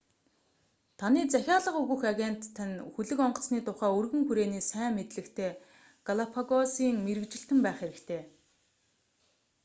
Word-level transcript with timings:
таны 1.01 1.21
захиалга 1.33 1.71
өгөх 1.81 2.01
агент 2.11 2.41
тань 2.59 2.75
хөлөг 2.93 3.19
онгоцны 3.25 3.59
тухай 3.67 3.91
өргөн 3.99 4.23
хүрээний 4.27 4.63
сайн 4.71 4.91
мэдлэгтэй 4.95 5.51
галапагосын 6.07 6.95
мэргэжилтэн 7.05 7.59
байх 7.65 7.77
хэрэгтэй 7.81 8.21